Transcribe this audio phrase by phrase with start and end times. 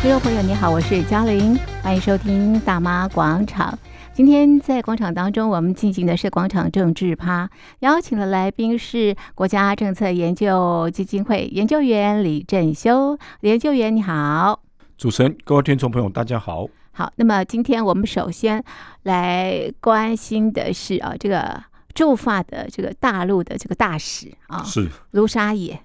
[0.00, 3.76] 听众朋友，你好，我是嘉玲，欢迎收听大妈广场。
[4.14, 13.18] 今天在广场当中，我们进行的是广场政治趴，邀请的来宾是国家政策研究基金会研究员李振修。
[13.40, 14.60] 李研究员你好，
[14.96, 16.68] 主持人、各位听众朋友，大家好。
[16.92, 18.62] 好，那么今天我们首先
[19.02, 21.60] 来关心的是啊，这个
[21.92, 25.80] 驻法的这个大陆的这个大使啊，是卢沙野，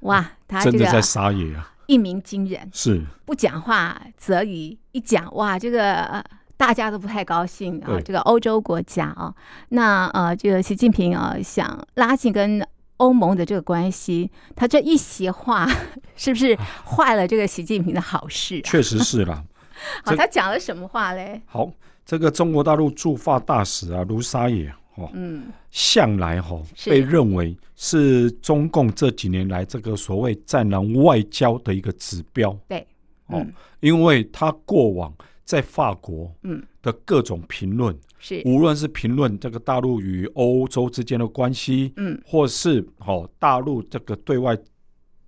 [0.00, 1.70] 哇，他真的在撒野啊。
[1.86, 6.24] 一鸣惊人，是不讲话则已，一讲哇，这个
[6.56, 7.98] 大家都不太高兴啊。
[8.04, 9.34] 这个欧洲国家啊，
[9.70, 12.66] 那呃，这个习近平啊，想拉近跟
[12.98, 15.68] 欧盟的这个关系，他这一席话，
[16.16, 18.64] 是不是坏了这个习近平的好事啊？
[18.64, 19.42] 确实是啦。
[20.04, 21.42] 好，他讲了什么话嘞？
[21.46, 21.70] 好，
[22.06, 24.72] 这个中国大陆驻法大使啊，卢沙野。
[24.96, 32.56] 哦，嗯，向来哈、哦、被认为是中共这几年来这个所谓“战狼外交”的一个指标。
[32.68, 32.78] 对，
[33.26, 35.14] 哦，嗯、因为他过往
[35.44, 36.62] 在法国嗯。
[36.84, 38.42] 的各种评论，是。
[38.44, 44.54] 无论是评论这个大陆与欧洲之间的关系，嗯，或是哦大陆这个对外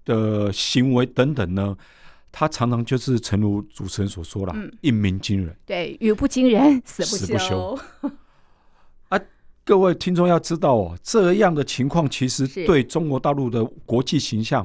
[0.05, 1.75] 的行为等等呢，
[2.31, 5.57] 他常常就是诚如主持人所说了，嗯、一鸣惊人。
[5.65, 7.17] 对，语不惊人死不休。
[7.17, 7.81] 死不休
[9.67, 14.65] 各位听众要知道哦，这样的情况其实对中国大陆的国际形象、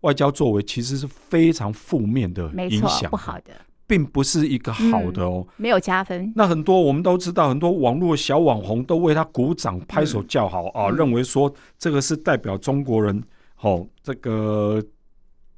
[0.00, 3.52] 外交作为其实是非常负面的影响，不好的，
[3.86, 6.32] 并不是一个好的哦，没有加分。
[6.34, 13.22] 那很多我们都知道，很多网络小网红都为他鼓掌、拍手叫好啊，认为说这个是代表中国人
[13.60, 14.82] 哦，这个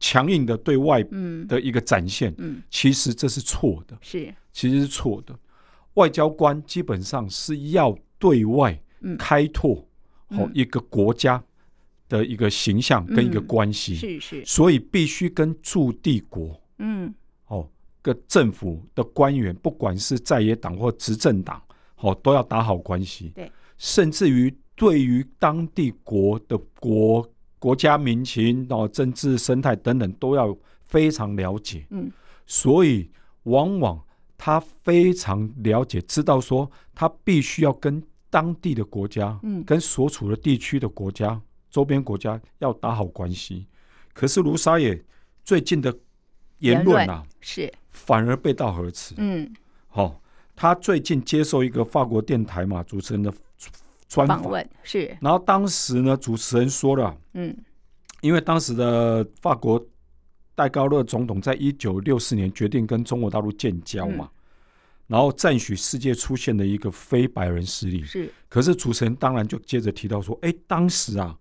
[0.00, 1.02] 强硬的对外
[1.48, 2.34] 的一个展现。
[2.36, 5.34] 嗯，其实这是错的，是其实是错的。
[5.94, 7.96] 外交官基本上是要。
[8.20, 8.78] 对外
[9.18, 9.84] 开拓
[10.28, 11.42] 好一个国家
[12.06, 17.12] 的一个形象跟一个关系，是是，所以必须跟驻地国，嗯，
[17.46, 17.66] 哦，
[18.02, 21.60] 个政府的官员，不管是在野党或执政党，
[21.96, 23.32] 哦，都要打好关系。
[23.34, 27.26] 对，甚至于对于当地国的国
[27.58, 31.86] 国家民情、哦政治生态等等，都要非常了解。
[31.90, 32.10] 嗯，
[32.46, 33.10] 所以
[33.44, 33.98] 往往
[34.36, 38.02] 他非常了解，知道说他必须要跟。
[38.30, 43.66] 当地的国家，嗯，跟所处的地区的国家、嗯、周边国家要打好关系。
[44.14, 45.02] 可是卢沙野
[45.44, 45.92] 最近的
[46.60, 49.14] 言论啊，是反而背道而驰。
[49.18, 49.52] 嗯，
[49.88, 50.20] 好、哦，
[50.54, 53.32] 他最近接受一个法国电台嘛主持人的
[54.08, 54.42] 专访，
[54.84, 55.16] 是。
[55.20, 57.56] 然后当时呢，主持人说了，嗯，
[58.20, 59.84] 因为当时的法国
[60.54, 64.30] 戴高乐总统在一九六四年决定跟中国大陆建交嘛。
[64.32, 64.36] 嗯
[65.10, 68.32] 然后赞许世界出现的一个非白人势力，是。
[68.48, 71.36] 可是主持人当然就接着提到说，哎，当时啊，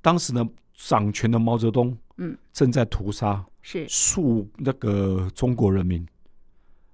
[0.00, 0.42] 当时呢
[0.74, 6.02] 掌权的毛泽东，嗯，正在屠杀是数那个中国人民，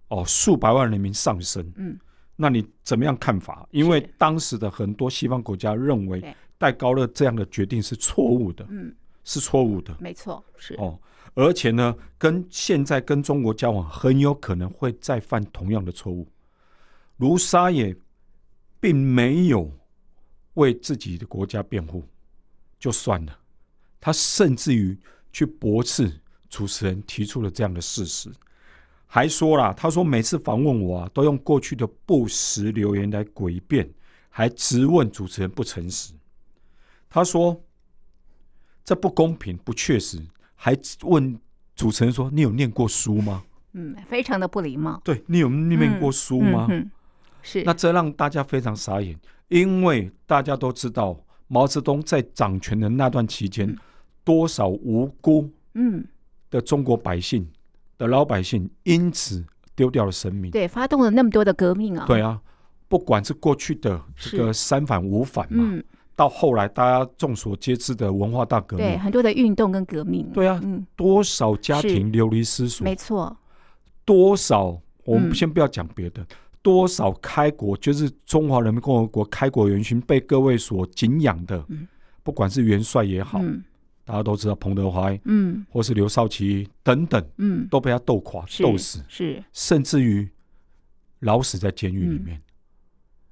[0.08, 1.96] 哦，数百万人民丧生，嗯，
[2.34, 3.64] 那你怎么样看法？
[3.70, 10.98] 因为当时的很多西方国家认为戴高乐这样的决定是错误的，嗯，是错误的，没错，是哦。
[11.36, 16.26] 而且呢，跟现在跟中国交往，很有可能会再犯同样的错误。
[17.18, 17.94] 卢沙野
[18.80, 19.70] 并没有
[20.54, 22.02] 为自己的国家辩护，
[22.78, 23.38] 就算了，
[24.00, 24.98] 他甚至于
[25.30, 26.10] 去驳斥
[26.48, 28.30] 主持人提出了这样的事实，
[29.06, 33.86] 还说了，他说每次访问我啊，都用过去的不实留言来诡辩，
[34.30, 36.14] 还质问主持人不诚实。
[37.10, 37.62] 他说
[38.82, 40.18] 这不公平，不确实。
[40.56, 41.38] 还问
[41.76, 43.44] 主持人说：“你有念过书吗？”
[43.78, 45.00] 嗯，非常的不礼貌。
[45.04, 46.66] 对，你有念过书吗？
[46.70, 46.90] 嗯嗯、
[47.42, 47.62] 是。
[47.62, 49.14] 那这让大家非常傻眼，
[49.48, 51.14] 因为大家都知道
[51.46, 53.76] 毛泽东在掌权的那段期间，嗯、
[54.24, 56.02] 多少无辜嗯
[56.50, 57.46] 的中国百姓
[57.98, 59.44] 的老百姓因此
[59.74, 60.50] 丢掉了生命。
[60.50, 62.06] 对，发动了那么多的革命啊。
[62.06, 62.40] 对啊，
[62.88, 65.78] 不管是过去的这个三反五反嘛。
[66.16, 73.36] 嗯到后来，大家众所皆知的文化大革命，对很多的运动跟革命，对啊，嗯，多少家庭流离失所，没错，
[74.02, 76.26] 多少我们先不要讲别的，嗯、
[76.62, 81.86] 多少开国就是中华人民共和国开国元勋被各位所敬仰的，嗯、
[82.22, 83.62] 不管是元帅也好，嗯、
[84.06, 90.26] 大家都知道彭德怀，嗯，或是刘少奇等等，嗯，都被他斗垮、斗死，是，甚至于
[91.20, 92.38] 老死在监狱里面。
[92.38, 92.42] 嗯、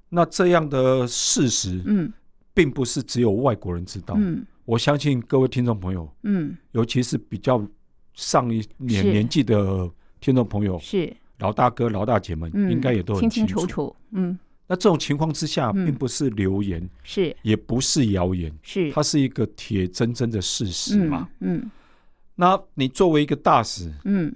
[0.09, 2.13] 那这样的事实，嗯。
[2.55, 7.63] 并不是只有外国人知道，嗯，我相信各位听众朋友，嗯，尤其是比较
[8.15, 9.87] 上一年年纪的
[10.19, 11.15] 听众朋友，是。
[11.39, 14.39] 老大哥、老大姐们，应该也都很清楚，楚，嗯。
[14.67, 17.35] 那这种情况之下，并不是流言，是。
[17.43, 18.89] 也不是谣言，是。
[18.91, 21.69] 它是一个铁铮铮的事实嘛，嗯。
[22.35, 24.33] 那你作为一个大使，嗯，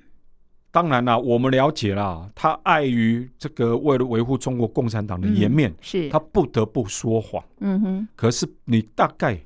[0.72, 7.44] 当然啦，我们了解啦，他碍于这个为了维护中国共产党的颜面，嗯、是他不得不说谎。
[7.60, 8.08] 嗯哼。
[8.16, 9.40] 可是你大概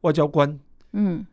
[0.00, 0.58] 外交官，
[0.92, 1.26] 嗯，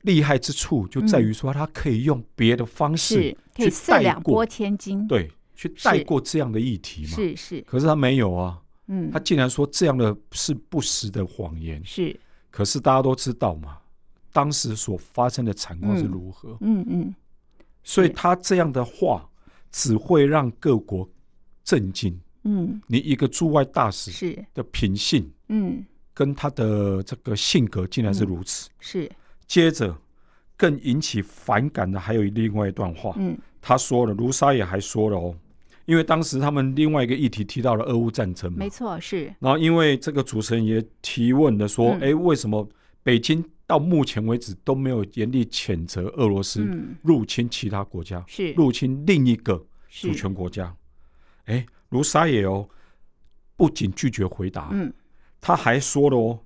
[0.00, 7.08] 厉害之处就在于说，他可以用别的方式去带两拨千斤，对，去带过这样的议题嘛。
[7.10, 7.60] 是是。
[7.62, 8.58] 可是他没有啊。
[8.86, 9.10] 嗯。
[9.10, 11.84] 他竟然说这样的是不实的谎言。
[11.84, 12.18] 是。
[12.50, 13.76] 可是大家都知道嘛，
[14.32, 16.56] 当时所发生的惨况是如何？
[16.62, 16.88] 嗯嗯。
[16.88, 17.14] 嗯
[17.82, 19.28] 所以他这样的话
[19.70, 21.08] 只会让各国
[21.64, 22.18] 震惊。
[22.44, 25.84] 嗯，你一个驻外大使是的品性，嗯，
[26.14, 28.70] 跟他的这个性格竟然是如此。
[28.80, 29.10] 是。
[29.46, 29.96] 接着
[30.56, 33.14] 更引起反感的还有另外一段话。
[33.16, 35.34] 嗯，他说了，卢沙也还说了哦，
[35.84, 38.58] 因为当时他们另外一个议题提到了俄乌战争嘛。
[38.58, 39.32] 没错，是。
[39.40, 42.66] 然后因为这个主持人也提问的说，哎，为什么
[43.02, 43.44] 北京？
[43.68, 46.66] 到目前为止都没有严厉谴责俄罗斯
[47.02, 48.50] 入侵其他国家，是。
[48.54, 50.74] 入侵另一个主权国家。
[51.44, 52.66] 哎，卢沙野哦，
[53.56, 54.90] 不仅拒绝回答，嗯，
[55.38, 56.40] 他还说了哦，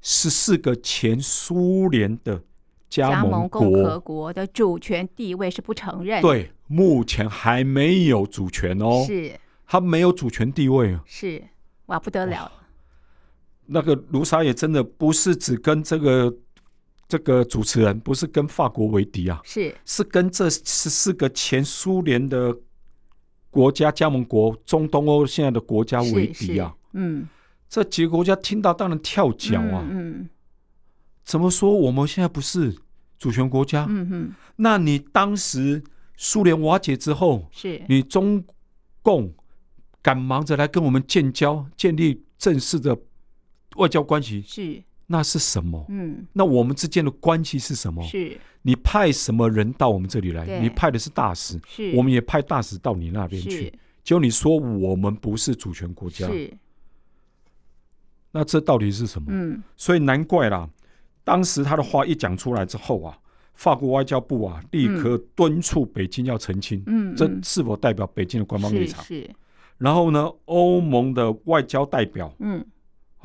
[0.00, 2.42] 十四个前苏联的
[2.88, 11.44] 加盟共和国的主权地位是不承认，对，目前还没有主权哦，是，他没有主权地位，是，
[11.86, 12.50] 哇，不得了，
[13.66, 16.34] 那个卢沙也真的不是只跟这个。
[17.08, 22.56] 这个主持人不是跟法国为敌啊，是是跟这十四个前苏联的
[23.50, 26.74] 国家加盟国、中东欧现在的国家为敌啊。
[26.92, 27.28] 嗯，
[27.68, 29.86] 这几个国家听到当然跳脚啊。
[29.88, 30.28] 嗯，嗯
[31.24, 32.76] 怎么说我们现在不是
[33.18, 33.86] 主权国家？
[33.88, 35.82] 嗯哼，那你当时
[36.16, 38.44] 苏联瓦解之后，是你中
[39.02, 39.32] 共
[40.02, 42.98] 赶忙着来跟我们建交，建立正式的
[43.76, 44.82] 外交关系，是。
[45.08, 45.86] 那是什么？
[45.88, 48.02] 嗯，那我们之间的关系是什么？
[48.02, 50.60] 是，你派什么人到我们这里来？
[50.60, 53.72] 你派的是大使，是，我们也派大使到你那边去。
[54.02, 56.52] 结果你说我们不是主权国家，是，
[58.32, 59.28] 那这到底是什么？
[59.30, 60.68] 嗯，所以难怪啦，
[61.22, 63.16] 当时他的话一讲出来之后啊，
[63.54, 69.04] 法国外交部啊立刻敦促北京要澄清，嗯，这是否代表北京的官方立场？
[69.04, 69.28] 是，
[69.78, 72.64] 然后呢，欧盟的外交代表，嗯。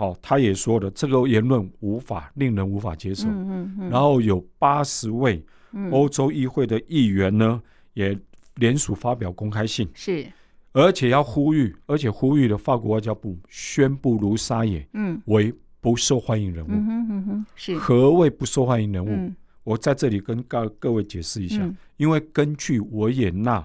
[0.02, 3.28] 哦，他也说了，这个言论无法令人无法接受。
[3.30, 5.44] 嗯然后有八十位
[5.92, 8.20] 欧洲议会的议员呢，嗯、也
[8.56, 10.26] 联署发表公开信，是，
[10.72, 16.70] 而且要呼吁，而且呼吁了法国外交部宣布卢沙野嗯为不受欢迎人物。
[16.72, 19.10] 嗯哼是何谓不受欢迎人物？
[19.12, 23.64] 嗯、我在这里跟各各位解释一下，嗯、因为根据维也纳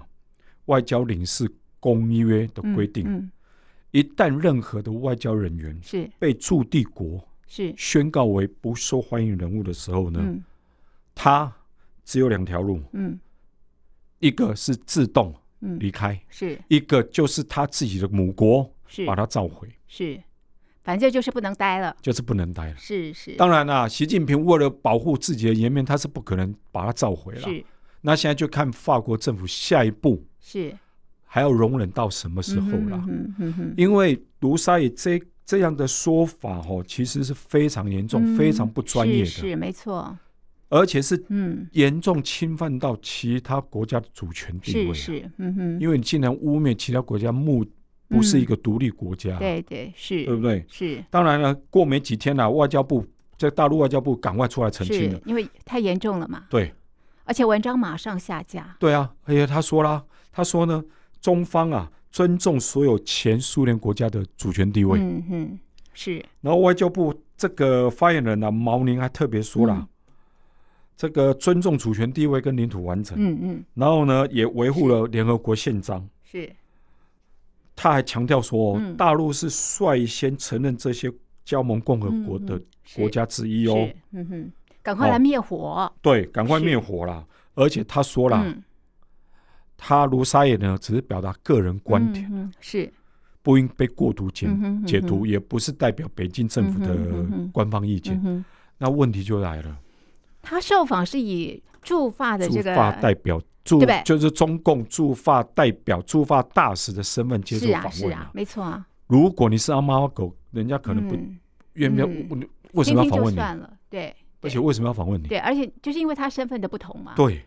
[0.65, 1.49] 外交领事
[1.79, 3.31] 公约的规定。
[3.91, 6.09] 一旦任何的外交人员是。
[6.19, 7.73] 被驻地国是。
[7.77, 10.43] 宣告为不受欢迎人物的时候呢，嗯、
[11.15, 11.51] 他
[12.03, 13.19] 只有两条路，嗯、
[14.19, 16.61] 一个是自动离开，嗯、是。
[16.67, 19.05] 一个就是他自己的母国是。
[19.05, 20.21] 把他召回，是，
[20.83, 23.35] 反正就是不能待了，就是不能待了，是是。
[23.35, 27.41] 当然啦，习近平为了保护自己的颜面，他是不可能把他召回了。
[27.41, 27.63] 是，
[28.01, 30.77] 那现在就看法国政府下一步是。
[31.29, 33.03] 还要容忍到什么时候了？
[33.07, 40.17] 嗯嗯嗯、因为卢沙野这这样的说法哦，其实是非常严重、嗯、非常不专业的，是，是没错，
[40.69, 44.93] 而且是嗯严重侵犯到其他国家的主权地位、啊。
[44.93, 47.65] 是是，嗯哼，因为你竟然污蔑其他国家，目
[48.07, 50.65] 不是一个独立国家、对对是，对不对？
[50.69, 51.03] 是。
[51.11, 53.05] 当然了，过没几天了、啊，外交部
[53.37, 56.45] 在大陆外交部赶快出来澄清了，因为太严重了嘛。
[56.49, 56.73] 对，
[57.25, 58.75] 而且文章马上下架。
[58.79, 60.83] 对啊，而且他说啦，他说呢。
[61.27, 64.97] 中方啊，尊重所有前苏联国家的主权地位。
[64.97, 65.59] 嗯哼，
[65.93, 66.25] 是。
[66.39, 69.87] 然后外交部这个发言人呢、啊，毛宁还特别说了，嗯、
[70.95, 73.17] 这个尊重主权地位跟领土完整。
[73.19, 73.63] 嗯嗯。
[73.73, 76.07] 然后呢，也维护了联合国宪章。
[76.23, 76.49] 是。
[77.75, 81.11] 他还强调说，嗯、大陆是率先承认这些
[81.43, 82.57] 加盟共和国的
[82.95, 83.89] 国家之一哦。
[84.11, 85.57] 嗯哼，赶快来灭火。
[85.57, 87.25] 哦、对，赶快灭火啦！
[87.53, 88.41] 而且他说了。
[88.45, 88.63] 嗯
[89.77, 92.91] 他卢沙野呢，只是表达个人观点，嗯、是
[93.43, 96.97] 不应被过度解、嗯、解读，也不是代表北京政府的
[97.53, 98.43] 官方意见。
[98.79, 99.77] 那问题就来了，
[100.41, 108.85] 他受访是以驻法的这个代表驻，对对就是中共驻法代表、驻法大使的身份接受访问、啊是啊，是啊，没错啊。
[109.07, 111.15] 如果你是阿猫阿狗，人家可能不
[111.73, 113.37] 愿意、嗯嗯、为什么要访问你？
[113.37, 115.27] 算了，对，而且为什么要访问你？
[115.27, 117.45] 对，而且就是因为他身份的不同嘛，对，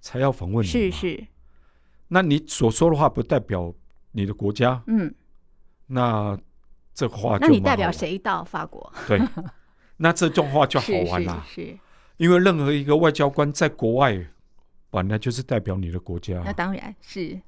[0.00, 0.68] 才要访问你。
[0.68, 1.26] 是是。
[2.14, 3.72] 那你所说的话不代表
[4.10, 5.14] 你的国家，嗯，
[5.86, 6.38] 那
[6.92, 8.92] 这话就，那你代表谁到法国？
[9.08, 9.18] 对，
[9.96, 11.78] 那这种话就 好玩了，是，是，是，
[12.18, 14.22] 因为任何一个外交官在国外
[14.90, 16.42] 本来就是代表你的国家。
[16.44, 17.40] 那当然是，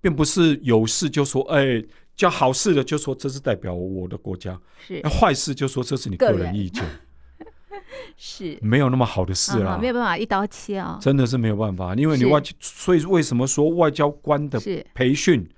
[0.00, 1.80] 并不是有事就说，哎，
[2.16, 5.00] 叫好事的就说这是代表我的国家，是。
[5.00, 6.52] 那坏事就说这是你个人。
[6.52, 6.84] 意见，
[8.16, 8.58] 是。
[8.62, 14.60] 没有那么好的事啦，没有办法一刀切啊，真的是没有办法，因为你外，所以为什么说外交官的
[14.94, 15.48] 培训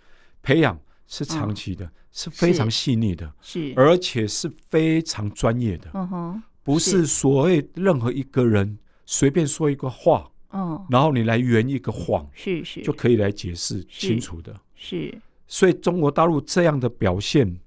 [0.42, 3.72] 培养是长期的，是非常细腻的，是。
[3.76, 6.42] 而且是非常专业的，嗯哼。
[6.62, 14.54] 不是所谓任何一个人随便说一个话，嗯，然后你来圆一个谎，是是，就可以来解释清楚的。
[14.74, 17.58] 是，所以中国大陆这样的表现，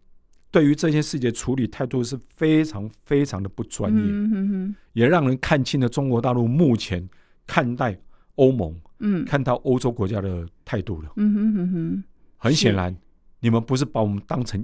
[0.52, 7.10] 对于这些事情处理态度是非常非常的不专业，嗯哼哼，也让人看清了中国大陆目前
[7.48, 7.98] 看待
[8.36, 11.12] 欧盟，嗯，看到欧洲国家的态度了。
[11.16, 12.04] 嗯哼哼哼，
[12.36, 12.94] 很显然，
[13.40, 14.64] 你们不是把我们当成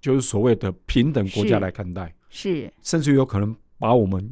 [0.00, 2.14] 就是所谓的平等国家来看待。
[2.28, 4.30] 是，甚至有可能把我们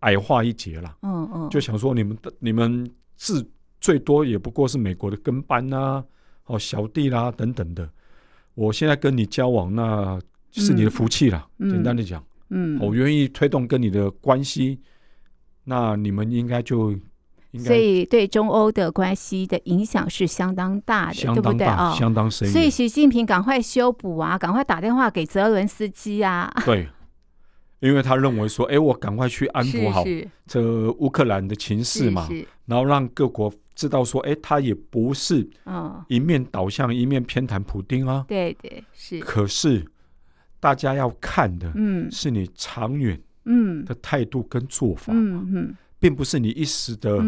[0.00, 0.98] 矮化一截了。
[1.00, 2.86] 嗯嗯，就想说你们的你们
[3.16, 3.48] 字
[3.80, 6.04] 最多也不过是美国的跟班啊，
[6.44, 7.90] 哦小弟啦、啊、等等的。
[8.54, 10.18] 我现在跟你交往，那
[10.50, 11.46] 是你的福气了。
[11.58, 14.80] 嗯、简单的讲，嗯，我愿意推动跟你的关系，
[15.64, 17.00] 那你们应该就应
[17.54, 17.64] 该。
[17.64, 21.94] 所以对中欧的关系的影响是相当大的，相当大，对不对啊？
[21.94, 22.48] 相当深。
[22.48, 26.52] 所以习近平赶快修补啊，赶快打电话给泽伦斯基啊。
[26.64, 26.88] 对。
[27.82, 30.04] 因为他认为说，哎，我赶快去安抚好
[30.46, 32.28] 这乌克兰的情势嘛，
[32.64, 35.44] 然后让各国知道说，哎，他也不是
[36.06, 38.24] 一面倒向一面偏袒普丁啊。
[38.28, 39.18] 对对是。
[39.18, 39.84] 可是
[40.60, 42.08] 大家要看的，嗯。
[42.10, 43.84] 是你长远嗯。
[43.84, 47.20] 的态度跟做法嗯，并不是你一时的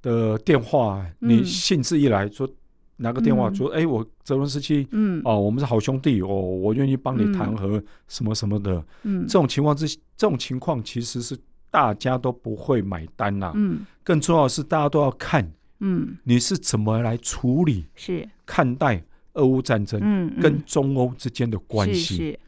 [0.00, 2.48] 的电话，你兴致一来说。
[2.96, 8.82] 拿个电话说：“哎、嗯，我泽伦斯基，嗯，哦，我们是好兄弟哦，我愿意帮你谈和什么什么的。
[9.02, 9.86] 嗯，这种情况之，
[10.16, 11.36] 这种情况其实是
[11.70, 13.52] 大家都不会买单呐。
[13.54, 15.46] 嗯，更重要的是，大家都要看，
[15.80, 18.26] 嗯，你是怎么来处理，是。
[18.46, 19.02] 看待
[19.34, 22.38] 俄乌战争，嗯，跟中欧之间的关系，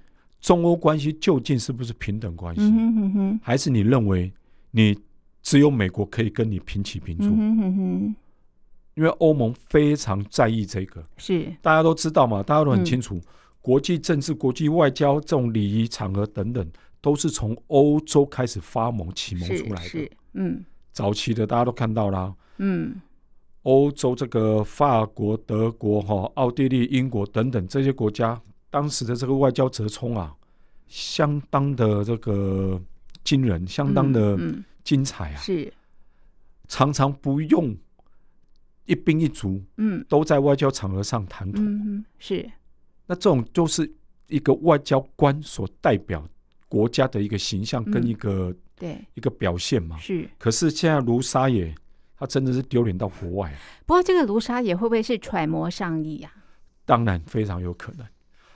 [0.41, 2.63] 中欧关系究竟是不是平等关系？
[2.63, 4.33] 嗯哼哼哼，还是你认为
[4.71, 4.99] 你
[5.43, 7.29] 只有美国可以跟你平起平坐？
[7.29, 8.17] 嗯哼哼哼。”
[8.99, 11.47] 因为欧盟非常在意这个，是。
[11.63, 13.23] 大家都知道嘛，大家都很清楚，嗯、
[13.61, 16.69] 国际政治、国际外交这种礼仪场合等等，
[17.01, 20.11] 都是从欧洲开始发蒙启蒙出来的。
[20.33, 23.01] 嗯，早期的大家都看到了，嗯，
[23.63, 30.35] 欧洲这个法国、德国、哈、奥地利、英国等等这些国家，当时的这个外交折冲啊，
[30.89, 32.83] 相当的这个
[33.23, 34.37] 惊人，相当的
[34.83, 35.73] 精彩啊，是。
[36.67, 37.77] 常常不用。
[38.89, 42.51] 一兵一卒，嗯，都在外交场合上谈妥，嗯，是。
[43.07, 43.89] 那这种就是
[44.29, 46.27] 一个外交官所代表
[46.69, 49.99] 国家的一个形象跟一个对一个表现嘛。
[49.99, 50.27] 是。
[50.39, 51.75] 可是现在卢沙野，
[52.17, 53.55] 他真的是丢脸到国外。
[53.85, 56.33] 不过这个卢沙野会不会是揣摩上意呀？
[56.87, 58.07] 当然非常有可能，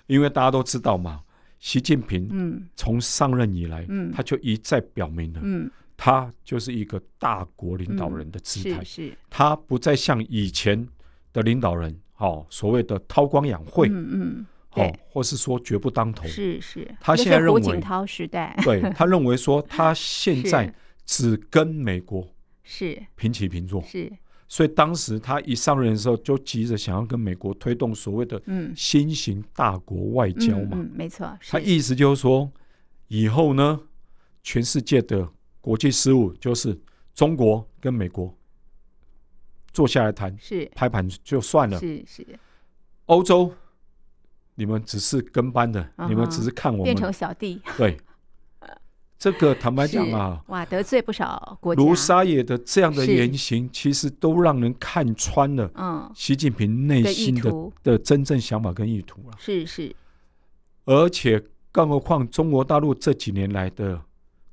[0.07, 1.21] 因为大家都知道嘛，
[1.59, 5.71] 习近平嗯从上任以来，嗯，他就一再表明了，嗯。
[6.05, 9.17] 他就是一个大国领导人的姿态，嗯、是，是。
[9.31, 10.89] 他不再像以前
[11.33, 16.93] 的领导人，哦，所谓的韬光养晦，嗯嗯，哦，或是说绝不当头，是是。
[17.01, 20.75] 他现在认为，胡锦涛时代，对 他认为说，他现在
[21.07, 22.27] 只跟美国
[22.65, 23.01] 是。
[23.15, 24.13] 平起平坐，是。
[24.49, 28.73] 所以当时他一上任的时候，就急着想要跟美国推动所谓的嗯。
[28.75, 31.39] 新型大国外交嘛，嗯，嗯，没错。
[31.49, 32.51] 他意思就是说，
[33.07, 33.83] 以后呢，
[34.43, 35.29] 全世界的。
[35.63, 36.77] 国际事务就是
[37.15, 38.35] 中国跟美国
[39.73, 41.79] 坐下来谈，是拍板就算了。
[41.79, 42.27] 是是，
[43.07, 43.55] 欧洲
[44.57, 47.63] 你们只是跟班的，你们只是看我们变成小弟。
[47.77, 47.97] 对，
[49.17, 51.81] 这个坦白讲啊，哇，得罪不少国家。
[51.81, 55.71] 卢沙野的这样的言行，其实都让人看穿了。
[55.77, 59.37] 嗯，习近平内心的的真正想法跟意图了。
[59.39, 59.95] 是是，
[60.87, 61.41] 而且
[61.71, 64.03] 更何况中国大陆这几年来的。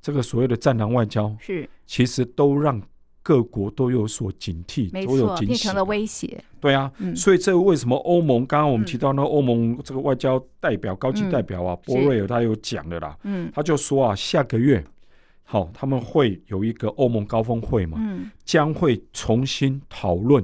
[0.00, 2.80] 这个所谓的战狼外交是，其实都让
[3.22, 6.42] 各国都有所警惕，都有警惕，变成了威胁。
[6.58, 8.46] 对啊，嗯、所以这为什么欧盟？
[8.46, 14.82] 刚刚我们提到那欧盟这个外交代表、嗯、高级代表啊，波瑞尔他有讲的啦，嗯，他就说啊，下个月
[15.44, 20.42] 好、哦，他们会有一个欧盟高峰会嘛，嗯，将会重新讨论，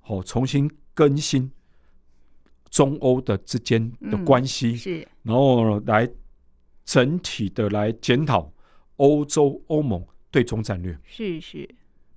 [0.00, 1.50] 好、哦，重新更新
[2.70, 6.08] 中欧的之间的关系，嗯、是，然后来
[6.84, 8.53] 整体的来检讨。
[8.96, 10.96] 欧洲欧盟对中战略。
[11.04, 11.68] 是是，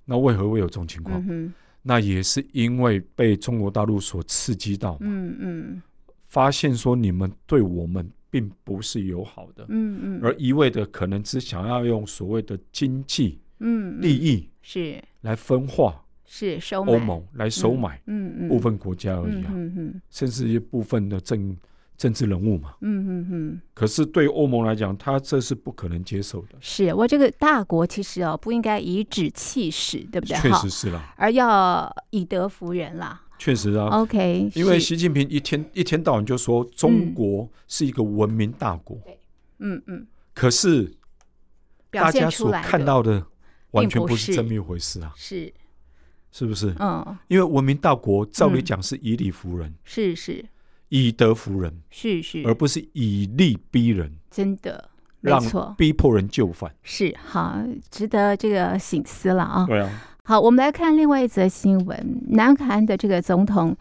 [0.04, 1.24] 那为何会有这种情况？
[1.28, 5.82] 嗯、那也是因为被中国大陆所刺激到嘛，嗯嗯，
[6.24, 15.02] 发现说你们对我们并不是友好的，嗯嗯，而一味的可能只想要用所谓的经济嗯利益是。
[15.22, 21.56] 来分化，是收欧盟来收买，嗯嗯，部分国家而已啊，嗯嗯，甚至一部分的政
[21.98, 23.60] 政治人物嘛，嗯嗯嗯。
[23.74, 26.56] 可是对欧盟来讲，他这是不可能接受的。
[26.60, 30.38] 是我这个大国其实哦，不应该颐指气使，对不对？
[30.38, 33.20] 确实是啦，而要以德服人啦。
[33.36, 38.98] 确实啊，OK，因为习近平一天一天到晚就说中国是一个文明大国，
[39.58, 40.92] 嗯嗯，可是
[41.90, 43.24] 大家所看到的
[43.72, 45.52] 完全不是这么一回事啊，是。
[46.32, 46.46] 是。
[46.46, 46.74] 不是？
[46.80, 50.44] 嗯，因为文明大国照理讲是以理服人，是是，
[50.88, 54.88] 以德服人，是是，而不是以利逼人，真的，
[55.20, 55.42] 让
[55.76, 57.58] 逼迫人就范，是好，
[57.90, 59.90] 值得这个醒思了啊，对啊。
[60.24, 62.22] 好，我们来看另外一则新闻。
[62.28, 63.74] 南韩的这个总统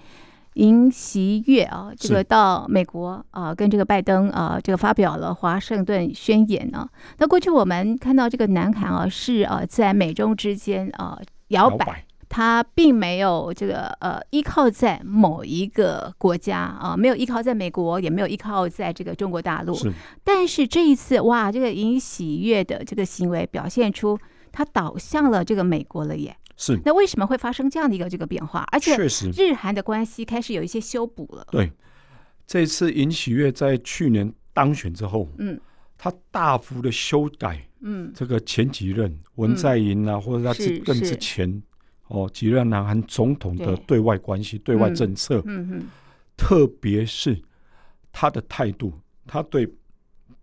[0.54, 6.88] 尹锡悦啊，这个到美国啊，跟这个拜登啊，这个发表了华盛顿宣言呢。
[7.18, 19.74] 那过去我们看到这个南韩啊，是啊，在美中之间啊摇摆，它并没有这个呃依靠在某一个国家啊，没有依靠在美国，也没有依靠在这个中国大陆。
[19.76, 19.92] 是，
[20.24, 24.18] 但是这一次哇，这个尹喜悦的这个行为表现出。
[24.50, 26.80] 他倒向了这个美国了耶，是。
[26.84, 28.66] 那为什么会发生这样的一个这个变化？
[28.72, 31.46] 而且确实，日韩的关系开始有一些修补了。
[31.52, 31.72] 对，
[32.48, 35.60] 这次尹喜悦在去年当选之后，嗯，
[35.96, 41.62] 他大幅的修改，嗯，这个前几任文在寅啊，嗯、或者他之更之前
[42.08, 44.00] 哦几任南韩总统的对。
[44.00, 45.84] 外关系、对，对外政策，嗯嗯，
[46.36, 47.42] 特别是
[48.12, 48.94] 他的态度，
[49.26, 49.68] 他对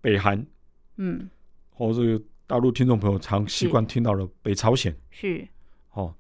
[0.00, 0.44] 北韩，
[0.96, 1.28] 嗯，
[1.70, 2.22] 或这个。
[2.46, 5.48] 大陆听众朋友常习惯听到的北朝鲜是。
[5.92, 6.14] 哦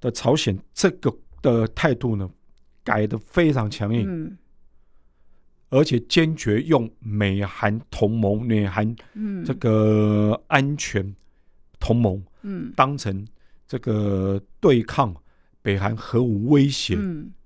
[0.00, 2.30] 的朝鲜这个的态度呢，
[2.84, 4.38] 改得非常强硬，嗯，
[5.70, 8.94] 而且坚决用美韩同盟、美韩
[9.44, 11.12] 这个安全
[11.80, 13.26] 同盟，嗯，当成
[13.66, 15.14] 这个对抗
[15.62, 16.96] 北韩核武威胁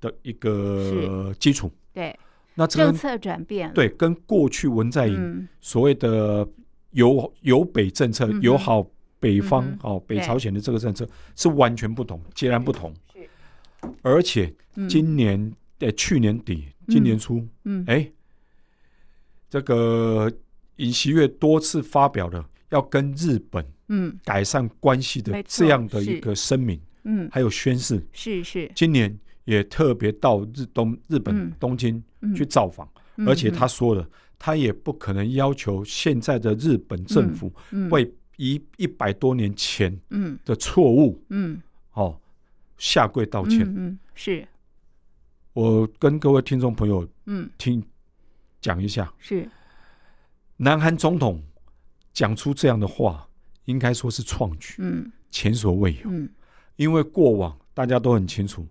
[0.01, 1.71] 的一个基础。
[1.93, 2.19] 对，
[2.55, 6.49] 那政策转变，对，跟过去文在寅所谓的。
[6.93, 8.85] 友友北政策，友好
[9.21, 12.93] 北方哦，北朝鲜的这个政策是完全不同，截然不同。
[14.01, 14.51] 而且
[14.89, 18.11] 今年呃去年底、今年初，嗯，哎，
[19.51, 20.33] 这个
[20.77, 28.71] 尹锡悦多次发表了要跟日本嗯改善关系的这样的一个声明，嗯，还有宣誓，是是。
[28.75, 32.03] 今年也特别到日东日本东京
[32.37, 32.89] 去造访，
[33.27, 34.09] 而且他说了。
[34.41, 37.53] 他也不可能要求现在的日本政府
[37.91, 39.93] 为一一百多年前
[40.45, 41.61] 的错误，嗯，
[41.95, 42.17] 哦，
[42.77, 43.63] 下跪道歉。
[43.63, 44.47] 嗯，是。
[45.55, 47.85] 我跟各位听众朋友，嗯，听
[48.61, 49.13] 讲一下。
[49.19, 49.51] 是。
[50.57, 51.43] 南韩总统
[52.13, 53.28] 讲出这样的话，
[53.69, 56.11] 应该说是创举，嗯，前所未有。
[56.11, 56.29] 嗯，
[56.77, 58.67] 因为过往大家都很清楚，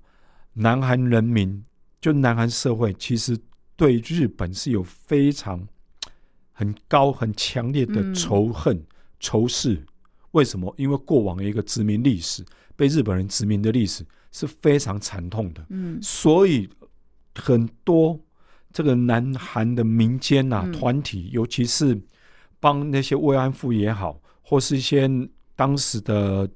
[0.54, 1.64] 南韩人民
[2.02, 3.38] 就南韩社会其实。
[3.80, 5.68] 对日本是有非常
[6.52, 8.88] 很高很强烈的仇恨、嗯、
[9.20, 9.86] 仇视。
[10.32, 10.74] 为什么？
[10.80, 12.44] 因为过往的一个殖民历史，
[12.76, 15.64] 被日本人殖民的历史是非常惨痛的。
[15.70, 16.68] 嗯，所以
[17.36, 18.20] 很多
[18.74, 22.02] 这个南韩的民间啊团体，尤其是
[22.60, 25.10] 帮那些慰安妇也好，或是一些
[25.56, 26.50] 当时的。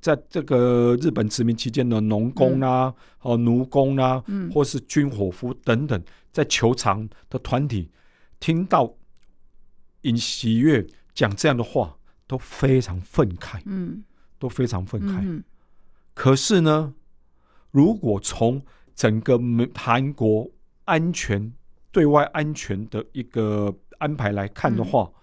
[0.00, 7.90] 在这个日本殖民期间的农工啊，和、嗯、奴工啊，嗯、或是军火夫等等，在球场的团体，
[8.40, 8.94] 听到
[10.00, 14.02] 尹喜悦讲这样的话，都非常愤慨，嗯，
[14.38, 15.18] 都非常愤慨。
[15.20, 15.44] 嗯、
[16.14, 16.94] 可是呢，
[17.70, 19.38] 如果从整个
[19.74, 20.50] 韩国
[20.86, 21.52] 安全、
[21.92, 25.19] 对外安全的一个安排来看的话，嗯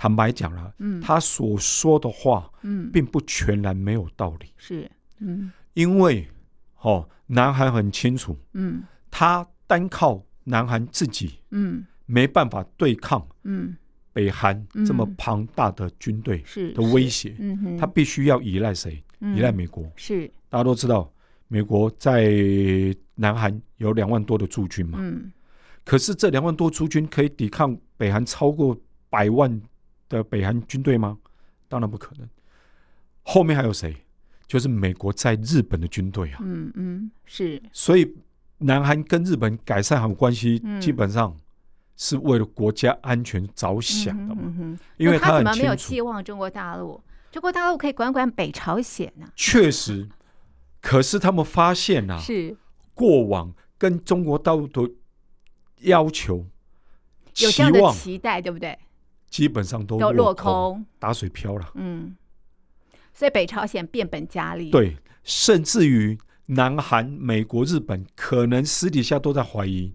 [0.00, 6.26] 坦白讲了，嗯，他所说的话，嗯，并不全然没有道理，是，嗯，因为，
[6.80, 13.76] 哦，南韩很清楚，嗯，他单靠南韩自己，嗯，没办法对抗，嗯，
[14.14, 16.42] 北韩这么庞大的军队
[16.74, 19.04] 的威胁，嗯，他必须要依赖谁？
[19.36, 21.12] 依赖美国，是，大家都知道，
[21.46, 22.32] 美国在
[23.16, 25.30] 南韩有两万多的驻军嘛，嗯，
[25.84, 28.74] 可是这两万多驻军可以抵抗北韩超过
[29.10, 29.60] 百万。
[30.10, 31.16] 的北韩军队吗？
[31.68, 32.28] 当然不可能。
[33.22, 33.96] 后面还有谁？
[34.46, 36.38] 就是美国在日本的军队啊。
[36.42, 37.62] 嗯嗯，是。
[37.72, 38.16] 所以
[38.58, 41.34] 南韩跟日本改善好关系，基本上
[41.96, 44.42] 是为了国家安全着想的嘛。
[44.44, 47.00] 嗯，因为他怎么没有期望中国大陆？
[47.30, 49.26] 中国大陆可以管管北朝鲜呢？
[49.36, 50.08] 确实，
[50.80, 52.56] 可是他们发现啊，是
[52.92, 54.90] 过往跟中国大陆的
[55.82, 56.44] 要求，
[57.36, 58.76] 有这样的期待，对不对？
[59.30, 61.70] 基本上都落空，打水漂了。
[61.76, 62.14] 嗯，
[63.14, 64.70] 所以北朝鲜变本加厉。
[64.70, 69.94] 对，甚至于南韩、美国、日本可能私底下都在怀疑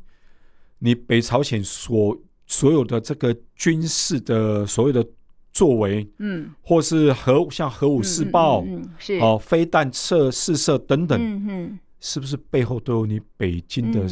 [0.80, 2.18] 你北朝鲜所
[2.48, 5.06] 所有的这个军事的所有的
[5.52, 14.08] 作为，嗯，或是核像核武试爆，嗯，嗯，嗯，是哦，飞弹测试射等等，嗯嗯，是不是背后都有你北京的？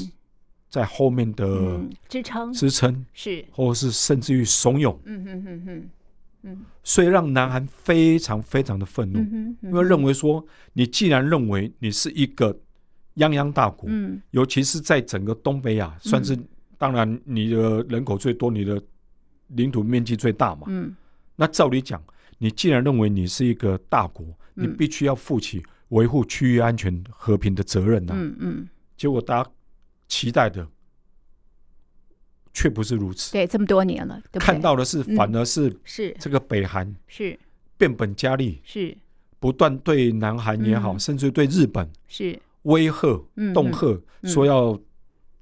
[0.73, 2.51] 嗯在后面的支撑。
[2.51, 5.89] 支撑是，或者是甚至于怂恿，嗯哼哼哼，
[6.41, 9.19] 嗯，所以让南韩非常非常的愤怒，
[9.61, 12.51] 因为认为说，你既然认为你是一个
[13.17, 16.35] 泱泱大国，嗯，尤其是在整个东北亚，算是
[16.79, 18.81] 当然你的人口最多，你的
[19.49, 20.95] 领土面积最大嘛，嗯，
[21.35, 22.03] 那照理讲，
[22.39, 29.51] 你既然认为你是一个大国，你必须要负起维护区域安全和平的责任呐，嗯嗯，结果大家。
[30.13, 30.67] 期待的
[32.53, 33.31] 却不是如此。
[33.31, 34.39] 对，这么多年了，对对？
[34.39, 36.15] 看到的是反而是是。
[36.19, 37.39] 这个北韩是。
[37.79, 38.95] 变本加厉，是。
[39.39, 42.39] 不断对南韩也好，甚至对日本是。
[42.61, 44.79] 威吓、恫吓，说要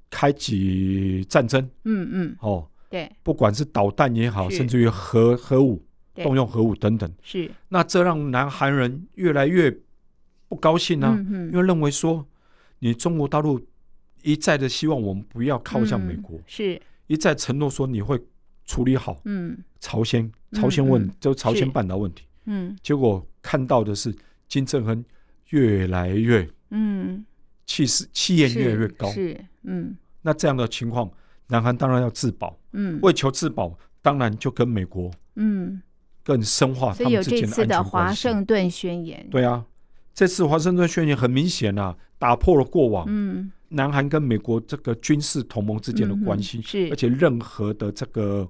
[0.10, 1.70] 开启战争。
[1.84, 5.84] 嗯嗯，哦，对，不管是导弹也好，甚至于核核武
[6.16, 7.52] 动用核武等等，是。
[7.68, 9.70] 那这让南韩人越来越
[10.48, 12.26] 不高兴啊，因为认为说
[12.80, 13.60] 你中国大陆。
[14.24, 16.82] 一再的希望我们不要靠向美国，是。
[17.08, 18.18] 一再承诺说你会
[18.66, 24.16] 处理好，嗯，朝鲜朝鲜问就朝鲜半岛问题，嗯，结果看到的是
[24.48, 25.04] 金正恩
[25.50, 27.26] 越来越，嗯，
[27.66, 31.12] 气势气焰越来越高，是，嗯，那这样的情况，
[31.48, 35.82] 南韩当然要自保，嗯，为求自保，当然就跟美国，嗯，
[36.24, 37.52] 更深化他们之间的安全关系。
[37.52, 39.66] 所以有这次的华盛顿宣言，对啊，
[40.14, 43.52] 这次华盛顿宣言很明显啊，打破了过往，嗯。
[43.72, 48.48] 南韩跟美国这个军事同盟之间的关系，是而且任何的这个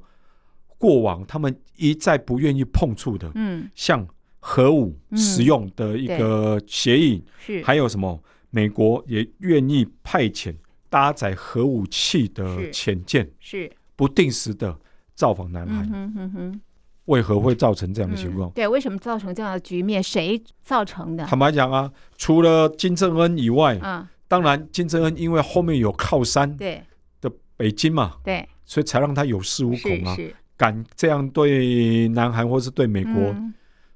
[0.77, 4.05] 过往，他们一再不愿意碰触的，嗯，像
[4.39, 8.21] 核武使用的一个协议，是还有什么？
[8.53, 10.53] 美国也愿意派遣
[10.89, 14.77] 搭载核武器的潜舰，是不定时的
[15.15, 15.89] 造访南韩。
[15.93, 16.61] 嗯哼哼，
[17.05, 18.51] 为何会造成这样的情况？
[18.51, 20.03] 对，为什么造成这样的局面？
[20.03, 21.25] 谁造成的？
[21.25, 24.05] 坦白讲啊，除了金正恩以外，嗯。
[24.31, 30.15] 当然，金正恩因为后面有靠山的北京嘛，对，所以才让他有恃无恐啊，
[30.55, 33.35] 敢这样对南韩或是对美国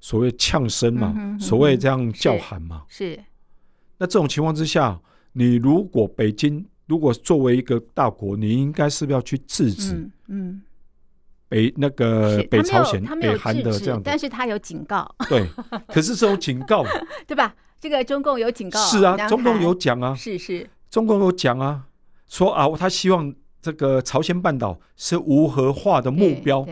[0.01, 2.83] 所谓呛声嘛，所谓这样叫喊嘛。
[2.89, 3.17] 是。
[3.97, 4.99] 那这种情况之下，
[5.31, 10.09] 你如果北京如果作为一个大国，你应该是不是要去制止？
[10.27, 10.61] 嗯。
[11.55, 15.09] 北那个北朝鲜、北韩的这样，但是他有警告。
[15.29, 15.47] 对，
[15.87, 16.83] 可是这种警告，
[17.25, 17.55] 对吧？
[17.79, 21.85] 这个中共有警告，是啊，中共有讲啊，是是，中共有讲啊，
[22.27, 26.67] 说啊，他希望这个朝鲜半岛是无核化的目标，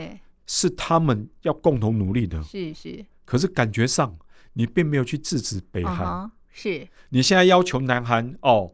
[0.47, 3.05] 是他们要共同努力的，是是。
[3.23, 4.13] 可是感觉上，
[4.51, 6.85] 你并没有去制止北韩，是。
[7.07, 8.69] 你现在要求南韩哦，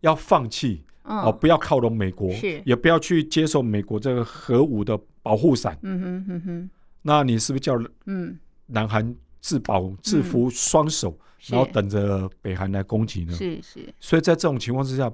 [0.00, 2.32] 要放弃哦，不要靠拢美国，
[2.64, 6.70] 也不要去接受美国这个核武的保护伞，嗯哼哼哼。
[7.02, 11.18] 那你是不是叫嗯南韩自保自服双手？
[11.46, 13.32] 然后等着北韩来攻击呢？
[13.32, 15.10] 是是，所以在这种情况之下，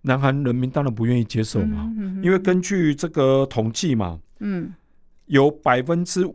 [0.00, 1.92] 南韩人民当然不愿意接受嘛。
[2.22, 4.72] 因为根据这个统计嘛，嗯，
[5.26, 6.26] 有百分之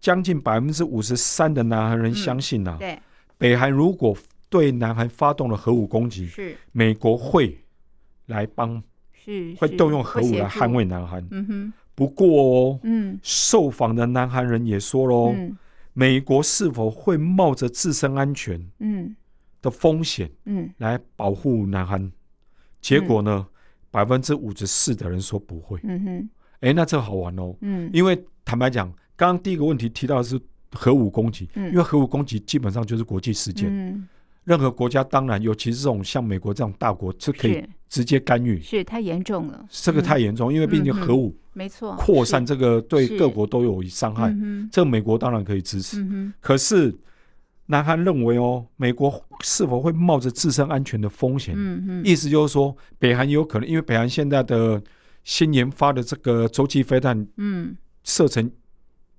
[0.00, 3.00] 将近百分之五十三的南韩人相信呐，对，
[3.38, 4.14] 北韩如果
[4.50, 7.58] 对南韩发动了核武攻击，是美国会
[8.26, 8.82] 来帮，
[9.14, 11.26] 是会动用核武来捍卫南韩。
[11.30, 15.34] 嗯哼，不过哦，嗯，受访的南韩人也说喽。
[15.94, 19.14] 美国是否会冒着自身安全嗯
[19.60, 22.10] 的风险嗯来保护南韩？
[22.80, 23.46] 结果呢，
[23.90, 25.78] 百分之五十四的人说不会。
[25.82, 27.54] 嗯哼，哎，那这好玩哦。
[27.60, 33.68] 嗯，因为坦白讲，刚刚第一个问题提到的是核武攻击，因为核武攻击基本上就是国际事件。
[33.70, 34.08] 嗯，
[34.44, 38.58] 任何国家当然，尤其是这种像美国这样大国，是可以直接干预。
[38.62, 41.36] 是太严重了，这个太严重，因为毕竟核武。
[41.54, 44.34] 没错，扩散这个对各国都有伤害，
[44.70, 46.00] 这个美国当然可以支持。
[46.00, 46.94] 嗯可是
[47.66, 51.54] 南韩认为哦，美国是否会冒着自身安全的风险？
[51.56, 54.82] 嗯意思就是说，北韩有可能，因为北韩现在的
[55.24, 58.50] 新研发的这个洲际飞弹，嗯，射程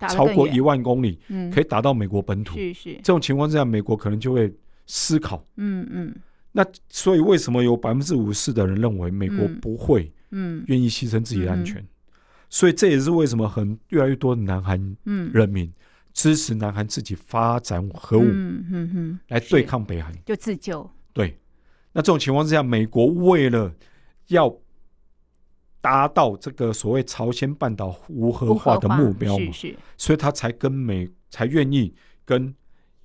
[0.09, 2.57] 超过一万公里，嗯可以打到美国本土。
[2.57, 4.53] 是是，这种情况之下，美国可能就会
[4.85, 5.43] 思考。
[5.57, 6.15] 嗯嗯，
[6.51, 11.83] 那所以为什么有百分之五十四的人认为美国不会，嗯，愿意牺牲自己的安全？
[12.53, 14.95] 所以这也是为什么很越来越多的南韩
[15.33, 15.73] 人民
[16.13, 20.87] 支持南韩自己发展核武，嗯嗯来对抗北韩，就自救。
[21.13, 21.35] 对，
[21.93, 23.73] 那这种情况之下，美国为了
[24.27, 24.55] 要
[25.81, 29.51] 达到这个所谓朝鲜半岛无核化的目标嘛，
[29.97, 31.91] 所以他才跟美才愿意
[32.23, 32.53] 跟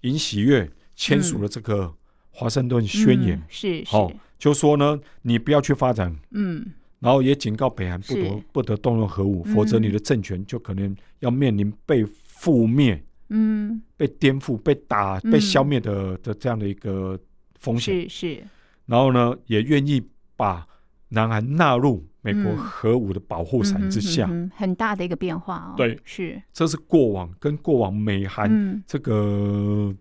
[0.03, 1.95] 尹喜月签署了这个
[2.29, 3.83] 华盛顿宣言，是。
[3.87, 17.19] 好，就说呢，你不要去发展，嗯，然后也警告北韩不得不得动用核武，否则你的政权就可能要面临被覆灭，嗯，被颠覆、被打、被消灭的的这样的一个
[17.59, 18.43] 风险，是是。
[18.87, 20.03] 然后呢，也愿意
[20.37, 20.67] 把
[21.11, 25.75] 南韩纳入美国核武的保护伞之下，很大的一个变化哦。
[25.77, 29.93] 对，是，这是过往跟过往美韩这个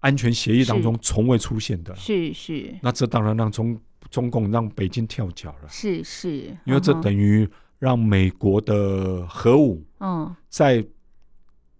[0.00, 1.94] 安全协议当中从未出现的。
[1.96, 2.74] 是是。
[2.80, 3.78] 那这当然让中
[4.10, 5.68] 中共让北京跳脚了。
[5.68, 6.56] 是是。
[6.64, 10.84] 因为这等于让美国的核武，嗯，在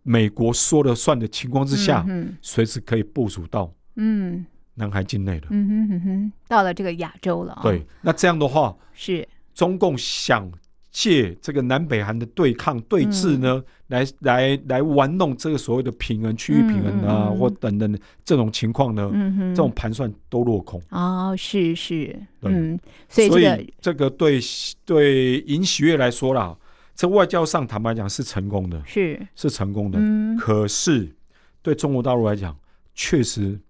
[0.02, 4.46] 美国说了算的情况之下，嗯随时可以部署到，嗯。
[4.78, 7.58] 南海境内的，嗯哼哼哼，到了这个亚洲了。
[7.62, 10.52] 对，那这样的话，是中共想
[10.98, 19.10] 借这个南北韩的对抗对峙呢，嗯、来来来玩弄这个所谓的平衡、区域平衡啊，嗯、或等等的这种情况呢，
[19.50, 20.80] 这种盘算都落空。
[20.88, 22.06] 哦，是是，
[22.40, 22.80] 对嗯，
[23.10, 24.40] 所以、这个、对
[24.86, 26.56] 对尹喜悦来说啦，
[26.94, 29.98] 这外交上坦白讲是成功的，是是成功的。
[30.00, 31.14] 嗯、可是
[31.60, 32.56] 对中国大陆来讲，
[32.94, 33.60] 确实。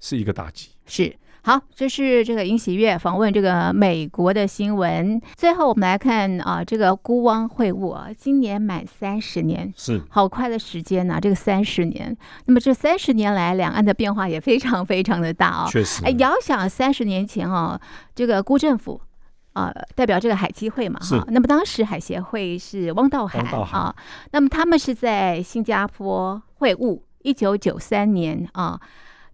[0.00, 0.68] 是一个打击。
[0.84, 1.10] 是
[1.46, 5.20] 好，这是这个尹喜月访问这个美国的新闻。
[5.36, 12.16] 最后，我们来看啊，这个孤汪会晤啊，今年满三十年，是好快的时间呐、啊，这个三十年。
[12.46, 15.66] 那么这三十年来，两岸的变化也非常非常的大啊。
[15.68, 17.78] 确实，哎，遥想三十年前啊，
[18.14, 18.98] 这个辜政府
[19.52, 21.22] 啊，代表这个海基会嘛，哈。
[21.28, 23.94] 那么当时海协会是汪道涵啊，
[24.30, 28.80] 那么他们是在新加坡会晤，一九九三年啊。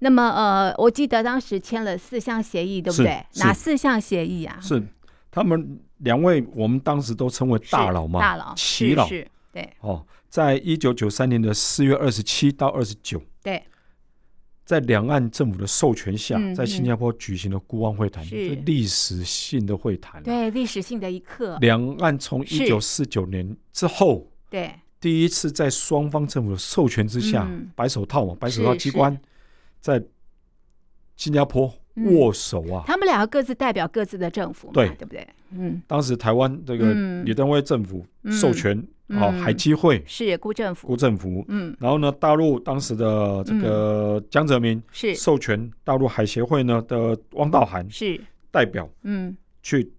[0.03, 3.25] 那么呃，我记得当时签了四项协议，对不对？
[3.37, 4.59] 哪四项协议啊？
[4.61, 4.83] 是
[5.31, 9.07] 他们两位，我们当时都称为大佬嘛，大佬、耆老，
[9.53, 9.71] 对。
[9.81, 13.63] 哦，在一九九三年的四月二十七到二十九，对，
[14.65, 21.59] 在两岸政府的授权下，在新加坡举行了孤汪会谈，是历史性的会谈，对，历史性的一刻。
[21.61, 29.21] 两岸从一九四九年之后，对，第一次在双方政府的授权之下，白手套嘛，白手套机关。
[29.81, 30.03] 在
[31.17, 31.73] 新加坡
[32.13, 34.89] 握手啊，他们两个各自代表各自的政府，对。
[34.91, 35.27] 对不对？
[35.51, 45.15] 嗯，当时台湾这个李登辉政府授权啊，海基会是辜政府，辜政府，嗯，然后呢，大陆当时的这个江泽民是。
[45.15, 48.21] 授权大陆海协会呢的汪道涵是。
[48.51, 49.93] 代表，嗯，去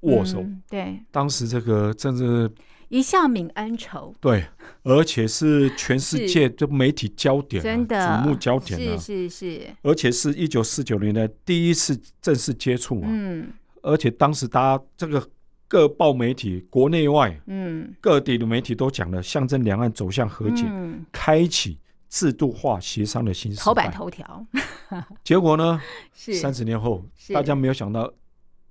[0.00, 2.50] 握手，对，当时这个政治。
[2.88, 4.44] 一笑泯恩仇，对，
[4.84, 7.96] 而且是全世界的媒体焦点，真的。
[7.98, 15.28] 瞩目焦点，是是是，而且是一九四九年的第一次正式接触啊，嗯，而且当时大家这个
[15.66, 21.04] 各报媒体国内外，嗯，各地的媒体都讲了，象征两岸走向和解，嗯。
[21.10, 24.46] 开启制度化协商的新时代，头版头条，
[25.24, 25.80] 结果呢，
[26.14, 26.34] 是。
[26.34, 28.12] 三十年后，大家没有想到。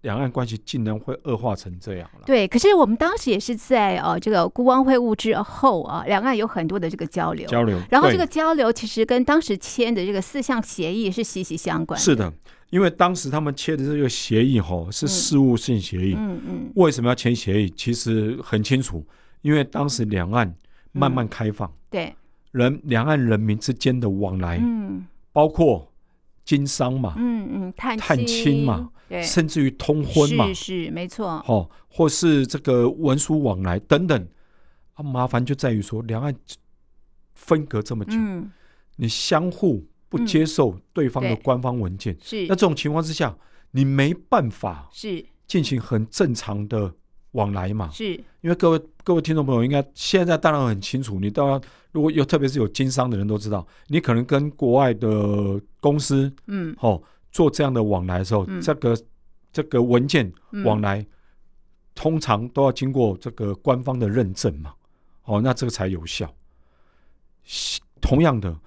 [0.06, 2.22] 两岸关系竟然会恶化成这样了。
[2.28, 7.48] 对，可是我们当时也是在呃这个辜汪会晤之后啊，两岸有很多的这个交流。
[7.48, 7.82] 交流。
[7.90, 12.00] 然后这个交流其实跟当时签的这个四项协议是息息相关。
[12.00, 12.32] 是的，
[12.70, 16.14] 因为当时他们签的这个协议哈是事务性协议。
[16.16, 16.72] 嗯嗯。
[16.76, 17.74] 为什么要签协议？
[17.76, 19.04] 其实很清楚，
[19.42, 20.54] 因为当时两岸
[20.92, 22.16] 慢慢开放，对
[22.52, 25.92] 人两岸人民之间的往来，嗯，包括
[26.46, 28.92] 经商嘛，嗯嗯，探探亲嘛。
[29.16, 29.24] 对。
[29.24, 34.28] 甚至于通婚嘛，是是没错，哦，或是这个文书往来等等，
[34.94, 36.36] 啊，麻烦就在于说两岸
[37.34, 38.52] 分隔这么久，嗯、
[38.98, 43.36] 你相互不接受对方的官方文件，是、嗯、那这种情况之下，
[43.72, 45.26] 你没办法是。
[45.48, 46.92] 进行很正常的
[47.32, 48.14] 往来嘛，是。
[48.42, 57.02] 因为各位各位听众朋友应该现在当然很清楚，你当然如果有特别是有经商的人都知道，你可能跟国外的公司，嗯，哦。
[57.36, 58.98] 做这样的往来的时候，嗯、这个
[59.52, 60.32] 这个文件
[60.64, 61.08] 往来、嗯、
[61.94, 64.74] 通常都要经过这个官方的认证嘛，
[65.26, 66.34] 哦，那这个才有效。
[68.00, 68.58] 同样的，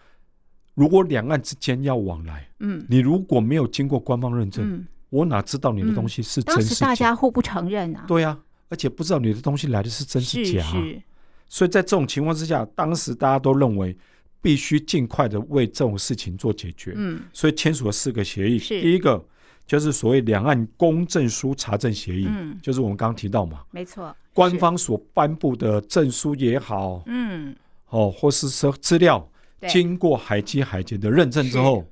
[0.74, 6.68] 如果两岸之间要往来，嗯，你如果没有经过官方认证，嗯、我哪知道你的东西是真是假？
[6.68, 8.04] 当时大家互不承认啊。
[8.06, 10.70] 对啊，而且不知道你的东西来的是真是假、啊。
[10.72, 11.02] 是是。
[11.48, 13.96] 所以在这种情况之下，当时大家都认为。
[14.40, 16.92] 必须尽快的为这种事情做解决。
[16.96, 18.58] 嗯，所以签署了四个协议。
[18.58, 18.80] 是。
[18.80, 19.24] 第一个
[19.66, 27.54] 就是所谓两岸公证书查证协议，嗯，就是我们刚刚提到嘛，没错，官方所颁布的证书也好，嗯，
[27.88, 29.30] 哦，或是说资料
[29.68, 31.84] 经过海基海检的认证之后，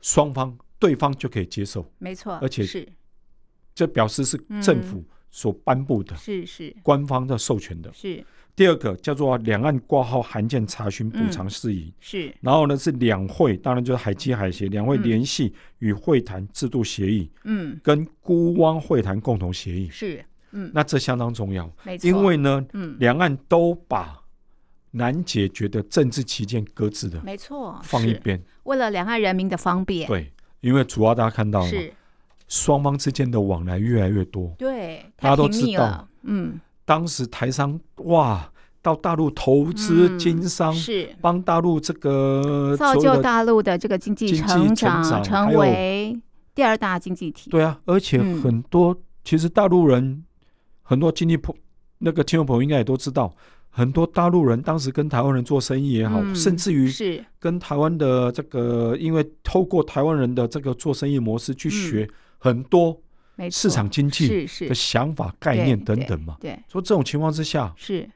[0.00, 2.86] 双方对方就可以接受，没错，而且是。
[3.74, 6.74] 这表示是政府所颁布的，是是。
[6.82, 8.24] 官方的授权的，是。
[8.56, 12.34] 第二个叫做两岸挂号函件查询补偿事宜，是。
[12.40, 24.18] 然后呢是两会，当然就是海基海协两会联系与会谈制度协议，嗯，跟孤汪会谈共同协议，是，嗯，那这相当重要，没错，因为呢，嗯，两岸都把
[24.92, 31.92] 难解决的政治歧见搁置的，没错，放一边，为了两岸人民的方便，对，因为主要大家看到是。
[32.48, 36.60] 双方之间的往来越来越多，对，大家都知道，嗯。
[36.86, 46.16] 当时台商哇到大陆投资经商，嗯、是帮大陆这个造就大陆的这个经济成长，成，为
[46.54, 47.50] 第二大经济体。
[47.50, 50.24] 对啊，而且很多、嗯、其实大陆人
[50.82, 51.52] 很多经济朋
[51.98, 53.34] 那个听众朋友应该也都知道，
[53.70, 62.96] 很多大陆人当时跟台湾人做生意也好，嗯、甚至于是跟台湾的这个，因为透过台湾人的这个做生意模式去学很多。
[63.50, 68.08] 市场经济的想法、概念等等嘛，对，所以这种情况之下，是。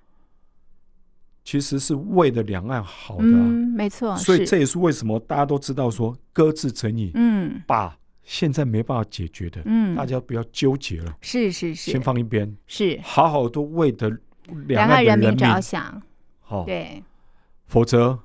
[1.42, 4.14] 其实是为了两岸好的，没错。
[4.16, 13.00] 所以这也是为什么大家都知道说搁置争议，嗯，把现在没办法解决的，嗯，大家不要纠结了，是是是，先放一边，是。
[13.02, 14.10] 好好都为的
[14.66, 16.00] 两岸人民着想，
[16.40, 17.02] 好，对，
[17.66, 18.16] 否则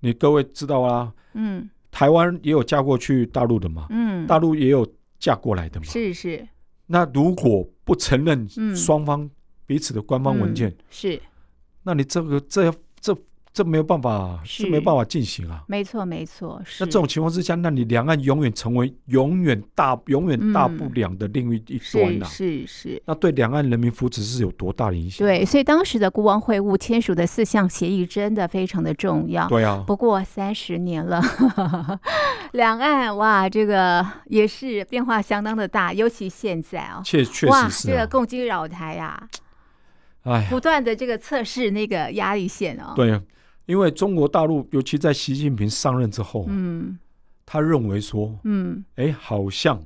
[0.00, 4.86] 你各位知道啊，嗯，台湾也有嫁过去大陆的嘛，嗯，大陆也有。
[5.24, 5.86] 嫁过来的嘛？
[5.86, 6.46] 是是。
[6.88, 9.30] 那如果不承认双方
[9.64, 11.22] 彼此的官方文件，嗯嗯、是，
[11.84, 13.16] 那你这个这这。
[13.54, 15.62] 这没有办法，是没办法进行啊。
[15.68, 16.60] 没错，没错。
[16.80, 22.26] 那这种情况之下，那你两岸永远成为永远大、永远大不了的另一一端了。
[22.26, 23.00] 是是。
[23.06, 25.24] 那对两岸人民福祉是有多大的影响？
[25.24, 29.46] 对，所以当时的孤汪会晤签署的四项协议真的非常的重要。
[29.46, 29.84] 对啊。
[29.86, 31.22] 不过三十年了，
[32.54, 39.28] 两岸哇，这个也是变化相当的大，尤其现在啊，确确实是哇，这个共机绕台呀，
[40.24, 42.94] 哎，不断的这个测试那个压力线哦。
[42.96, 43.22] 对啊。
[43.66, 46.98] 因为中国大陆，尤其在习近平上任之后，嗯，
[47.46, 49.82] 他认为说，嗯，哎，好像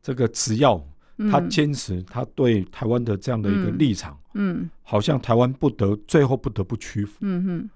[0.00, 0.82] 这个只要
[1.30, 7.70] 他坚持他对台湾的这样的一个立场，嗯，嗯好像台湾不得最后不得不屈服，嗯哼。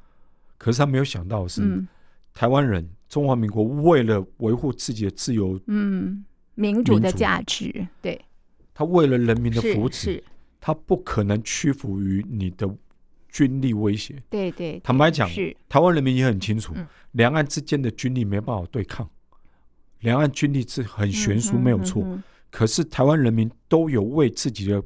[0.56, 1.86] 可是他没有想到的是，嗯、
[2.32, 8.18] 台湾人中华民国为了维护自己的自由，嗯，民主的价值，对，
[8.72, 10.22] 他为了人民的福祉，
[10.60, 12.74] 他不可能屈服于你的。
[13.30, 15.28] 军力威胁，对对，坦白讲，
[15.68, 16.74] 台湾人民也很清楚，
[17.12, 19.08] 两岸之间的军力没办法对抗，
[20.00, 22.04] 两岸军力是很悬殊，没有错。
[22.50, 24.82] 可是台湾人民都有为自己的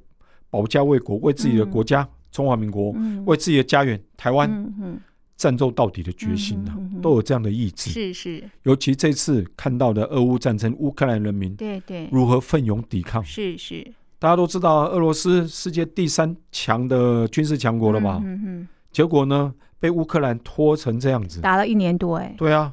[0.51, 5.01] 保家卫国、为自己的国家中华民国、为自己的家园台湾
[5.37, 7.91] 战斗到底的决心呢，都有这样的意志。
[7.91, 12.09] 是是，尤其这次看到的俄乌战争，乌克兰人民对对。
[12.13, 13.85] 如何奋勇抵抗，是是。
[14.25, 18.23] 大家都知道，俄罗斯世界第三强的军事强国了吧？
[18.25, 18.69] 嗯嗯。
[18.91, 22.35] 结果呢，被乌克兰拖成这样子，打了一年多哎。
[22.39, 22.73] 对啊，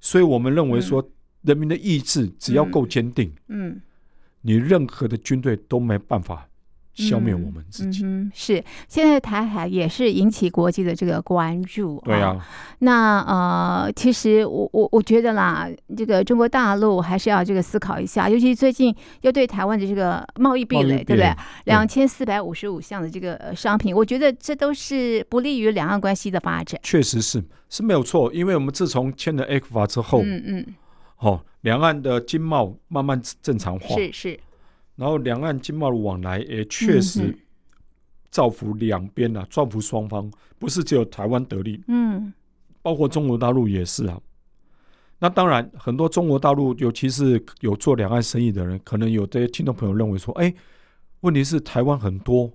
[0.00, 1.06] 所以我们认为说，
[1.42, 3.78] 人民的意志只要够坚定，嗯，
[4.40, 6.48] 你任何的军队都没办法。
[6.96, 12.02] 消灭我们自己、嗯嗯、是现在台海也是引起国际的这个关注。
[12.04, 12.42] 对啊，
[12.78, 21.30] 那呃，其实我我我觉得啦，这个中国大陆还是要这个思考一下，尤其最近要对台湾的这个贸易壁垒，对不对？
[21.64, 26.80] 两千四百五十五项的这个商品，我觉得这都是不利于两岸关系的发展。
[26.82, 30.66] 确实是是没有错，因为我们自从签了 ECFA 之后，嗯嗯，
[31.16, 34.40] 好、哦，两岸的经贸慢慢正常化，是是。
[34.96, 37.36] 然后两岸经贸的往来也确实
[38.30, 42.32] 造福两边啊，造福双方，不是只有台湾得利，嗯，
[42.82, 44.20] 包括中国大陆也是啊。
[45.18, 50.52] 那当然，很多中国大陆，尤其是有做两岸生意的人，可能有这些听众朋友认为说，哎，
[51.20, 52.50] 问题是台湾很多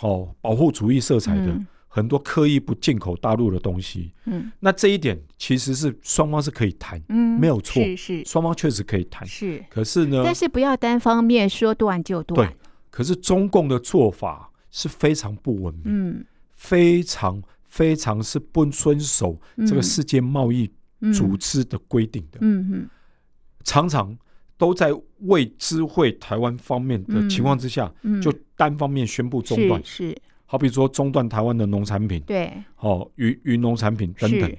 [0.00, 1.46] 哦保护主义色彩的。
[1.46, 9.64] 嗯很多刻意不进口大陆的东西，嗯，那这一点其实是双方是可以谈，嗯，没有错，是是，双方确实可以谈，是。
[9.70, 12.48] 可是呢，但是不要单方面说断就断。
[12.48, 12.56] 对，
[12.90, 16.24] 可是中共的做法是非常不文明，嗯，
[16.54, 20.68] 非常非常是不遵守这个世界贸易
[21.12, 22.90] 组织的规定的，嗯嗯，
[23.62, 24.18] 常常
[24.58, 27.88] 都在未知会台湾方面的情况之下，
[28.20, 30.12] 就单方面宣布中断，是。
[30.46, 34.56] 好比说中断台湾的农产品，对，哦，渔渔农产品等等，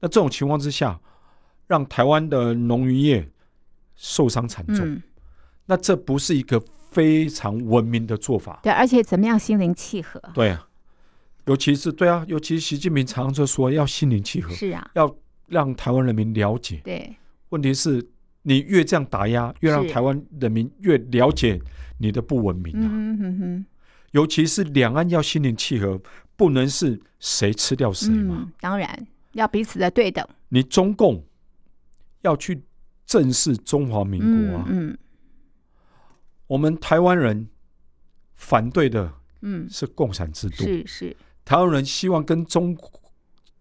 [0.00, 1.00] 那这种情况之下，
[1.66, 3.26] 让台湾的农渔业
[3.94, 5.02] 受伤惨重，嗯，
[5.66, 6.60] 那这不是一个
[6.90, 8.58] 非常文明的做法。
[8.62, 10.20] 对，而且怎么样心灵契合？
[10.34, 10.66] 对啊，
[11.46, 15.14] 尤其是对啊，尤其是习近平常常就说要心灵契合，是啊，要
[15.46, 16.80] 让台湾人民了解。
[16.84, 17.16] 对，
[17.50, 18.06] 问题是
[18.42, 21.60] 你越这样打压，越让台湾人民越了解
[21.98, 22.88] 你的不文明啊。
[22.90, 23.66] 嗯哼哼。
[24.12, 26.00] 尤其是两岸要心灵契合，
[26.36, 28.52] 不能是谁吃掉谁嘛、嗯。
[28.60, 30.26] 当然要彼此的对等。
[30.48, 31.24] 你中共
[32.22, 32.62] 要去
[33.06, 34.64] 正视中华民国啊。
[34.68, 34.98] 嗯，嗯
[36.46, 37.48] 我们台湾人
[38.34, 40.64] 反对的，嗯，是共产制度。
[40.64, 42.76] 是是，台湾人希望跟中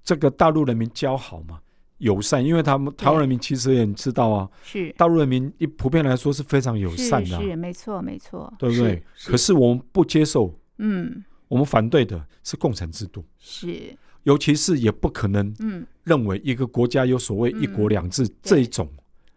[0.03, 1.61] 这个大陆人民交好嘛。
[1.99, 4.91] 友善，因为他们台湾人民其实也知道啊，是。
[4.97, 9.03] 大陆人民一普遍来说是非常友善的，是，是没错没错，对不对？
[9.25, 18.87] 可是我们不接受，嗯，我们反对的是共产制度，是，尤其是也不可能，嗯，认为一个国家有所谓一国两制这一种。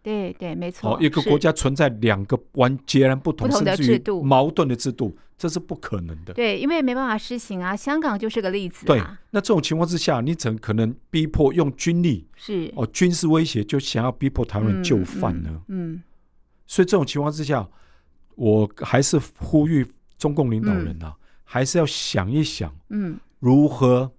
[0.02, 0.98] 对对，没错。
[1.00, 6.34] 一个国家存在两个完截然不同、的制度矛盾的制度，这是不可能的。
[6.34, 7.76] 对，因为没办法施行啊。
[7.76, 8.84] 香港就是个例子。
[8.84, 9.00] 对，
[9.30, 12.26] 那这种情况之下，你怎可能逼迫用军力？
[12.34, 15.62] 是哦，军事威胁就想要逼迫台湾人就范呢？
[15.68, 16.02] 嗯。
[16.66, 17.68] 所以这种情况之下，
[18.34, 19.86] 我还是呼吁
[20.18, 24.10] 中共领导人啊，还是要想一想，嗯，如何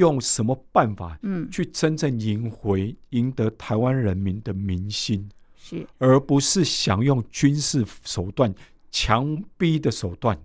[0.00, 8.52] 用什么办法，嗯，去真正赢回、赢得台湾人民的民心，是，而不是想用军事手段、
[8.90, 10.36] 强逼的手段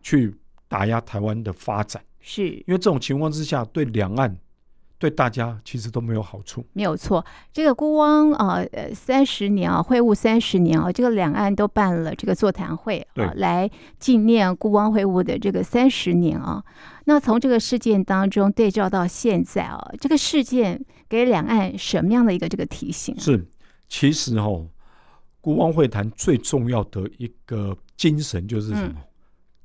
[0.00, 0.32] 去
[0.68, 2.48] 打压台湾的发展，是。
[2.48, 4.34] 因为这种情况之下，对两岸。
[5.04, 7.22] 对大家其实都没有好处，没有错。
[7.52, 16.64] 这个辜汪啊，呃，三十年啊，会晤三十年啊，这个两岸都办了这个座谈会啊，来纪念辜汪会晤的这个三十年啊。
[17.04, 23.14] 那从这个事件当中对照到现在啊，这个事件给两岸什么样的一个这个提醒？
[23.20, 23.46] 是，
[23.86, 24.66] 其实哦，
[25.42, 28.94] 辜汪会谈最重要的一个精神就是什么？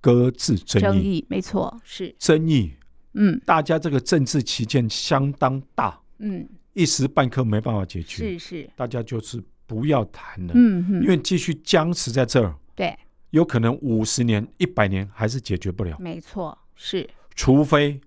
[0.02, 2.74] 搁置争议，争议，没错，是争议。
[3.14, 12.97] 嗯，大家这个政治旗舰相当大，嗯，一时半刻没办法解决，是是，大家就是不要谈了，嗯嗯，因为继续僵持在这儿，对，
[13.32, 17.99] 有可能五十年、一百年还是解决不了，没错，是，除非。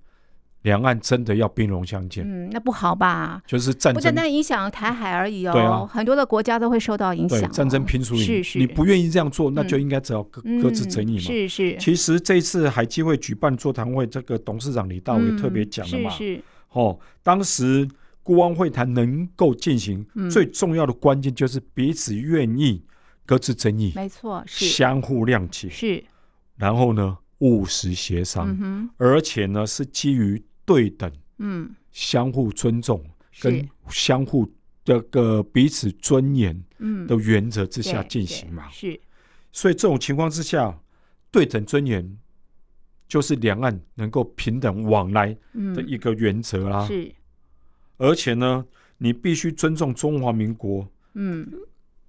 [0.62, 2.24] 两岸真的要兵戎相见？
[2.24, 3.42] 嗯，那不好吧？
[3.46, 5.52] 就是战争，不单单影响台海而已哦。
[5.52, 7.50] 对啊，很多的国家都会受到影响。
[7.50, 8.58] 战争拼输赢，是是。
[8.60, 11.22] 你不愿意这样做，那就应该只要搁搁置争议嘛。
[11.22, 11.76] 是是。
[11.78, 16.10] 其实这一次海基会举办座谈会，这个董事长李大为特别讲了嘛。
[16.10, 16.42] 是是。
[16.70, 17.88] 哦，当时
[18.22, 22.80] 辜汪会谈能够进行，最重要的关键就是彼此愿意
[23.26, 26.04] 搁置争议，没错，是相互谅解，是。
[26.56, 30.40] 然后呢，务实协商，而且呢是基于。
[30.64, 33.04] 对等，嗯，相互尊重
[33.40, 34.50] 跟相互
[34.84, 38.98] 这个彼此尊严，嗯的原则之下进行嘛，是。
[39.52, 40.78] 所以这种情况之下，
[41.30, 42.18] 对等尊严
[43.06, 45.36] 就是两岸能够平等往来
[45.74, 46.86] 的一个原则啦。
[46.86, 47.12] 是。
[47.98, 48.64] 而且呢，
[48.98, 51.46] 你必须尊重中华民国，嗯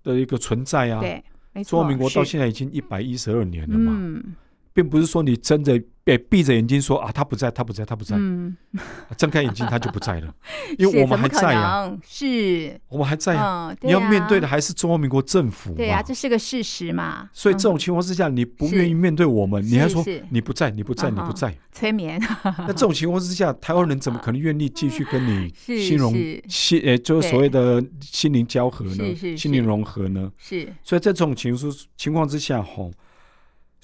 [0.02, 1.02] 的一个存在啊。
[1.02, 3.92] 对，中华民国到现在已经一百一十二年了嘛。
[3.96, 4.36] 嗯。
[4.74, 8.18] 并不是说你睁着闭闭着眼睛说啊，他不在，他不在，他不在。
[8.18, 8.58] 嗯，
[9.18, 10.34] 睁开眼睛他就不在了，
[10.78, 11.90] 因为我们还在呀。
[12.06, 13.74] 是，我们还在呀。
[13.82, 15.74] 你要面对的还是中华民国政府。
[15.76, 17.30] 对呀，这是个事实嘛。
[17.32, 22.22] 所以这种情况之下，你不愿意面对我们，你还说你不在，你不在，你不在，催眠。
[22.44, 26.14] 那这种情况之下，台湾人怎么可能愿意继续跟你心融
[26.50, 29.16] 心呃，就是所谓的心灵交合呢？
[29.38, 30.30] 心灵融合呢？
[30.38, 30.68] 是。
[30.84, 32.92] 所以在这种情况情况之下，吼。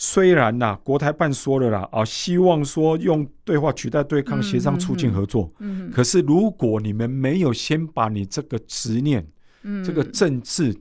[0.01, 5.51] 虽然呐、啊，国台办说了啦，啊，希望说用对话取代对抗，协商促进合作。
[5.59, 9.27] 嗯，可是如果你们没有先把你这个执念，
[9.63, 10.73] 嗯，这个政治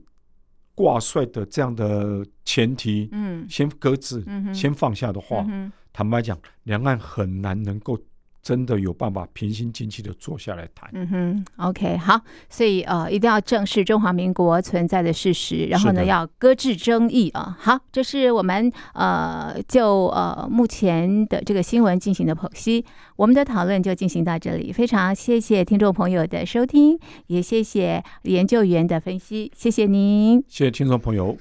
[0.73, 7.99] 挂帅的这样的前提，嗯，先搁置，嗯，先放下的话，嗯，坦白讲，两岸很难能够。
[8.41, 10.89] 真的有办法平心静气的坐下来谈。
[10.93, 12.19] 嗯哼，OK，好，
[12.49, 17.57] 所以呃，一定要正视中华民国存在的事实，然后呢，要搁置争议啊。
[17.59, 22.85] 好，这是我们呃就呃目前的这个新闻进行的剖析，
[23.15, 24.71] 我们的讨论就进行到这里。
[24.71, 31.39] 非常谢谢听众朋友的收听，也谢谢研究员的分析，谢谢您，谢谢听众朋友。